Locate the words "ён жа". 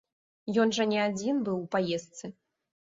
0.63-0.87